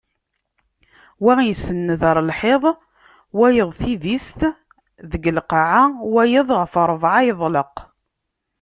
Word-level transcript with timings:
Wa 1.23 1.33
isenned 1.51 2.01
ɣer 2.07 2.17
lḥiḍ 2.29 2.63
wayeḍ 3.37 3.69
tidist 3.79 4.39
deg 5.11 5.23
lqaɛa 5.37 5.83
wayeḍ 6.13 6.47
ɣef 6.59 6.73
rebɛa 6.91 7.19
yeḍleq. 7.27 7.75